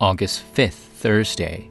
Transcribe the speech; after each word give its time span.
August 0.00 0.42
5th, 0.54 0.72
Thursday. 0.72 1.70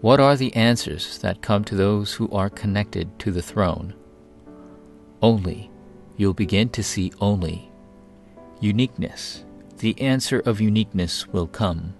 What 0.00 0.18
are 0.18 0.34
the 0.34 0.52
answers 0.56 1.18
that 1.18 1.40
come 1.40 1.62
to 1.66 1.76
those 1.76 2.12
who 2.12 2.28
are 2.32 2.50
connected 2.50 3.16
to 3.20 3.30
the 3.30 3.42
throne? 3.42 3.94
Only. 5.22 5.70
You'll 6.16 6.34
begin 6.34 6.68
to 6.70 6.82
see 6.82 7.12
only. 7.20 7.70
Uniqueness. 8.60 9.44
The 9.76 10.00
answer 10.00 10.40
of 10.40 10.60
uniqueness 10.60 11.28
will 11.28 11.46
come. 11.46 11.94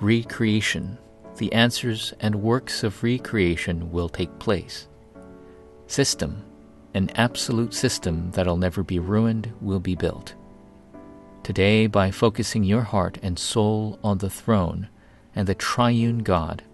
Recreation. 0.00 0.98
The 1.38 1.50
answers 1.54 2.12
and 2.20 2.42
works 2.42 2.84
of 2.84 3.02
recreation 3.02 3.90
will 3.90 4.10
take 4.10 4.38
place. 4.38 4.86
System. 5.86 6.44
An 6.92 7.08
absolute 7.14 7.72
system 7.72 8.32
that'll 8.32 8.58
never 8.58 8.82
be 8.82 8.98
ruined 8.98 9.50
will 9.62 9.80
be 9.80 9.94
built. 9.94 10.34
Today, 11.46 11.86
by 11.86 12.10
focusing 12.10 12.64
your 12.64 12.82
heart 12.82 13.18
and 13.22 13.38
soul 13.38 14.00
on 14.02 14.18
the 14.18 14.28
throne 14.28 14.88
and 15.32 15.46
the 15.46 15.54
triune 15.54 16.24
God, 16.24 16.64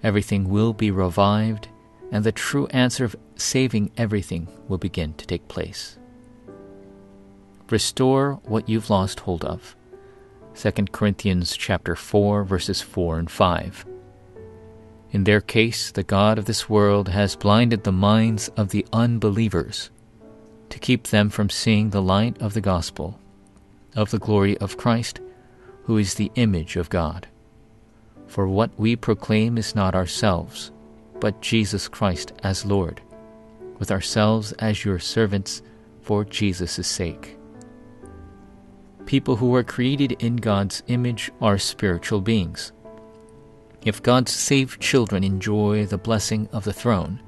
everything 0.00 0.48
will 0.48 0.72
be 0.72 0.92
revived, 0.92 1.66
and 2.12 2.22
the 2.22 2.30
true 2.30 2.68
answer 2.68 3.04
of 3.04 3.16
saving 3.34 3.90
everything 3.96 4.46
will 4.68 4.78
begin 4.78 5.14
to 5.14 5.26
take 5.26 5.48
place. 5.48 5.98
Restore 7.68 8.34
what 8.44 8.68
you've 8.68 8.90
lost 8.90 9.18
hold 9.18 9.44
of. 9.44 9.74
2 10.54 10.70
Corinthians 10.92 11.56
chapter 11.56 11.96
4 11.96 12.44
verses 12.44 12.80
4 12.80 13.18
and 13.18 13.28
5. 13.28 13.86
In 15.10 15.24
their 15.24 15.40
case, 15.40 15.90
the 15.90 16.04
God 16.04 16.38
of 16.38 16.44
this 16.44 16.70
world 16.70 17.08
has 17.08 17.34
blinded 17.34 17.82
the 17.82 17.90
minds 17.90 18.50
of 18.56 18.68
the 18.68 18.86
unbelievers 18.92 19.90
to 20.70 20.78
keep 20.78 21.08
them 21.08 21.28
from 21.28 21.50
seeing 21.50 21.90
the 21.90 22.00
light 22.00 22.40
of 22.40 22.54
the 22.54 22.60
gospel 22.60 23.18
of 23.96 24.10
the 24.12 24.18
glory 24.18 24.56
of 24.58 24.76
Christ, 24.76 25.20
who 25.84 25.98
is 25.98 26.14
the 26.14 26.30
image 26.36 26.76
of 26.76 26.90
God. 26.90 27.26
For 28.28 28.46
what 28.46 28.70
we 28.78 28.94
proclaim 28.94 29.58
is 29.58 29.74
not 29.74 29.94
ourselves, 29.94 30.70
but 31.18 31.40
Jesus 31.40 31.88
Christ 31.88 32.32
as 32.42 32.64
Lord, 32.64 33.00
with 33.78 33.90
ourselves 33.90 34.52
as 34.52 34.84
your 34.84 34.98
servants 34.98 35.62
for 36.02 36.24
Jesus' 36.24 36.86
sake. 36.86 37.36
People 39.06 39.36
who 39.36 39.54
are 39.54 39.64
created 39.64 40.12
in 40.20 40.36
God's 40.36 40.82
image 40.88 41.30
are 41.40 41.58
spiritual 41.58 42.20
beings. 42.20 42.72
If 43.84 44.02
God's 44.02 44.32
saved 44.32 44.80
children 44.80 45.22
enjoy 45.22 45.86
the 45.86 45.98
blessing 45.98 46.48
of 46.52 46.64
the 46.64 46.72
throne, 46.72 47.22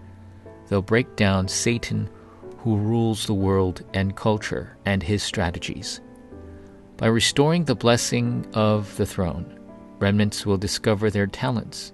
they'll 0.69 0.83
break 0.83 1.17
down 1.17 1.49
Satan 1.49 2.11
who 2.59 2.77
rules 2.77 3.27
the 3.27 3.35
world 3.35 3.85
and 3.95 4.17
culture 4.17 4.77
and 4.85 5.03
his 5.03 5.23
strategies. 5.23 6.01
By 6.99 7.07
restoring 7.07 7.65
the 7.65 7.77
blessing 7.77 8.45
of 8.55 8.97
the 8.97 9.07
throne, 9.07 9.57
remnants 10.01 10.45
will 10.45 10.59
discover 10.59 11.11
their 11.11 11.29
talents 11.29 11.93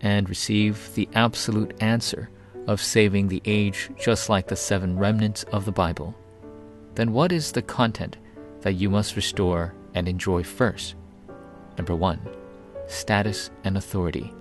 and 0.00 0.28
receive 0.28 0.92
the 0.94 1.08
absolute 1.14 1.72
answer 1.80 2.30
of 2.66 2.82
saving 2.82 3.28
the 3.28 3.40
age, 3.44 3.90
just 3.96 4.28
like 4.28 4.48
the 4.48 4.56
seven 4.56 4.98
remnants 4.98 5.44
of 5.52 5.66
the 5.66 5.72
Bible. 5.72 6.16
Then, 6.96 7.12
what 7.12 7.30
is 7.30 7.52
the 7.52 7.62
content 7.62 8.16
that 8.62 8.72
you 8.72 8.90
must 8.90 9.14
restore 9.14 9.72
and 9.94 10.08
enjoy 10.08 10.42
first? 10.42 10.96
Number 11.78 11.94
one, 11.94 12.20
status 12.88 13.52
and 13.62 13.76
authority. 13.76 14.34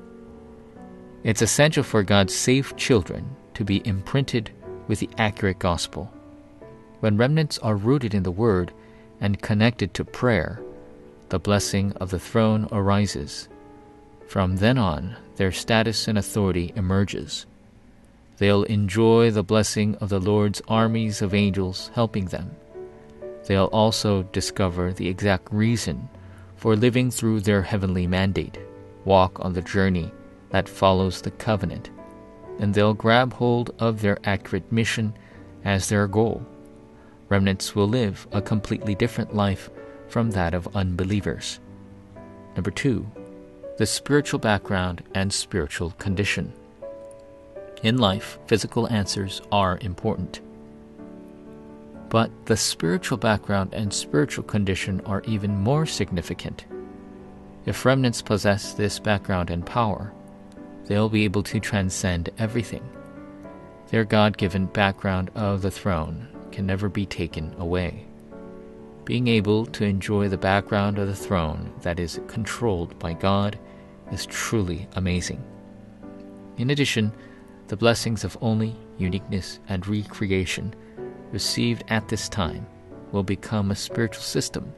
It's 1.24 1.44
essential 1.44 1.84
for 1.84 2.02
God's 2.02 2.34
saved 2.34 2.76
children 2.78 3.36
to 3.54 3.64
be 3.64 3.86
imprinted 3.86 4.50
with 4.88 5.02
the 5.02 5.10
accurate 5.20 5.60
gospel. 5.60 6.12
When 7.00 7.16
remnants 7.16 7.60
are 7.60 7.76
rooted 7.76 8.16
in 8.16 8.24
the 8.24 8.32
Word, 8.32 8.74
and 9.22 9.42
connected 9.42 9.94
to 9.94 10.06
prayer, 10.06 10.62
the 11.30 11.39
blessing 11.39 11.94
of 11.94 12.09
the 12.09 12.20
throne 12.20 12.67
arises. 12.72 13.50
From 14.28 14.58
then 14.58 14.78
on, 14.78 15.16
their 15.36 15.52
status 15.52 16.08
and 16.08 16.17
authority 16.17 16.73
emerges. 16.75 17.45
They'll 18.38 18.64
enjoy 18.64 19.31
the 19.31 19.44
blessing 19.44 19.95
of 19.95 20.09
the 20.09 20.20
Lord's 20.20 20.62
armies 20.67 21.22
of 21.22 21.34
angels 21.34 21.91
helping 21.94 22.25
them. 22.25 22.56
They'll 23.46 23.66
also 23.66 24.24
discover 24.24 24.94
the 24.94 25.09
exact 25.09 25.51
reason 25.51 26.09
for 26.56 26.75
living 26.75 27.12
through 27.12 27.41
their 27.41 27.62
heavenly 27.62 28.07
mandate, 28.07 28.57
walk 29.06 29.44
on 29.44 29.53
the 29.53 29.62
journey 29.62 30.12
that 30.51 30.69
follows 30.69 31.22
the 31.22 31.31
covenant, 31.31 31.90
and 32.59 32.74
they'll 32.74 32.94
grab 32.94 33.34
hold 33.34 33.74
of 33.80 34.01
their 34.01 34.19
accurate 34.24 34.72
mission 34.72 35.13
as 35.63 35.90
their 35.90 36.07
goal 36.07 36.46
remnants 37.29 37.75
will 37.75 37.88
live 37.88 38.28
a 38.31 38.41
completely 38.41 38.95
different 38.95 39.35
life 39.35 39.69
from 40.07 40.31
that 40.31 40.53
of 40.53 40.75
unbelievers. 40.75 41.59
Number 42.56 42.72
two, 42.72 43.09
the 43.78 43.85
spiritual 43.85 44.40
background 44.40 45.03
and 45.13 45.31
spiritual 45.31 45.91
condition. 45.91 46.51
In 47.84 47.97
life, 47.97 48.39
physical 48.47 48.88
answers 48.89 49.41
are 49.51 49.78
important. 49.81 50.41
But 52.09 52.31
the 52.47 52.57
spiritual 52.57 53.19
background 53.19 53.73
and 53.73 53.94
spiritual 53.94 54.44
condition 54.44 55.00
are 55.06 55.22
even 55.25 55.56
more 55.56 55.85
significant. 55.85 56.66
If 57.66 57.85
remnants 57.85 58.22
possess 58.22 58.73
this 58.73 58.97
background 58.97 59.51
and 59.51 59.66
power, 59.66 60.12
they'll 60.85 61.07
be 61.07 61.23
able 61.23 61.44
to 61.44 61.59
transcend 61.59 62.31
everything. 62.39 62.84
Their 63.89 64.06
God 64.06 64.38
given 64.38 64.66
background 64.66 65.29
of 65.35 65.62
the 65.62 65.72
throne 65.72 66.28
can 66.52 66.66
never 66.66 66.90
be 66.90 67.06
taken 67.06 67.56
away. 67.60 68.06
Being 69.10 69.28
able 69.28 69.66
to 69.66 69.86
enjoy 69.86 70.28
the 70.28 70.38
background 70.38 71.00
of 71.00 71.08
the 71.08 71.16
throne 71.16 71.74
that 71.82 72.00
is 72.00 72.20
controlled 72.28 73.00
by 73.00 73.14
God 73.14 73.58
is 74.12 74.28
truly 74.28 74.88
amazing. 74.94 75.44
In 76.58 76.70
addition, 76.70 77.12
the 77.70 77.76
blessings 77.76 78.24
of 78.24 78.38
only, 78.40 78.76
uniqueness, 79.00 79.60
and 79.68 79.88
recreation 79.88 80.76
received 81.32 81.84
at 81.88 82.08
this 82.08 82.30
time 82.30 82.68
will 83.12 83.24
become 83.24 83.72
a 83.72 83.76
spiritual 83.76 84.22
system 84.22 84.72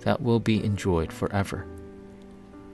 that 0.00 0.22
will 0.22 0.38
be 0.38 0.64
enjoyed 0.64 1.12
forever. 1.12 1.66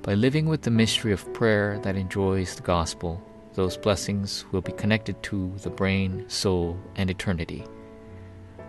By 0.02 0.12
living 0.12 0.46
with 0.46 0.60
the 0.60 0.70
mystery 0.70 1.12
of 1.12 1.32
prayer 1.32 1.78
that 1.84 1.96
enjoys 1.96 2.54
the 2.54 2.62
gospel, 2.62 3.22
those 3.54 3.78
blessings 3.78 4.44
will 4.52 4.60
be 4.60 4.72
connected 4.72 5.22
to 5.22 5.52
the 5.62 5.70
brain, 5.70 6.28
soul, 6.28 6.78
and 6.96 7.08
eternity 7.08 7.64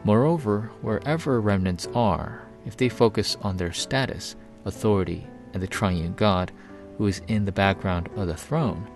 Moreover, 0.04 0.72
wherever 0.82 1.42
remnants 1.42 1.88
are, 1.94 2.48
if 2.66 2.78
they 2.78 2.90
focus 2.90 3.38
on 3.42 3.58
their 3.58 3.74
status, 3.74 4.36
authority, 4.66 5.28
and 5.54 5.62
the 5.62 5.68
triune 5.68 6.14
God 6.14 6.52
who 6.98 7.08
is 7.08 7.22
in 7.28 7.46
the 7.46 7.52
background 7.52 8.10
of 8.16 8.28
the 8.28 8.36
throne, 8.36 8.88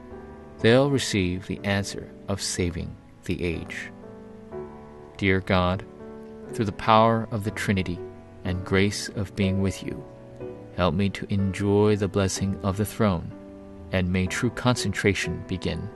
they'll 0.60 0.90
receive 0.90 1.48
the 1.48 1.60
answer 1.64 2.10
of 2.28 2.42
saving 2.42 2.96
the 3.26 3.44
age. 3.44 3.92
Dear 5.18 5.40
God, 5.40 5.86
through 6.54 6.66
the 6.66 6.72
power 6.72 7.28
of 7.32 7.44
the 7.44 7.52
Trinity 7.52 8.00
and 8.44 8.66
grace 8.66 9.10
of 9.10 9.36
being 9.36 9.62
with 9.62 9.84
you, 9.84 10.04
help 10.76 10.94
me 10.94 11.10
to 11.10 11.32
enjoy 11.34 11.96
the 11.96 12.08
blessing 12.08 12.60
of 12.64 12.78
the 12.78 12.86
throne, 12.86 13.32
and 13.92 14.12
may 14.12 14.28
true 14.28 14.50
concentration 14.50 15.44
begin. 15.48 15.90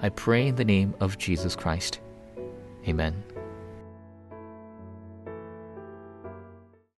I 0.00 0.08
pray 0.08 0.48
in 0.48 0.56
the 0.56 0.64
name 0.64 0.94
of 1.00 1.18
Jesus 1.18 1.54
Christ. 1.54 2.00
Amen. 2.88 3.22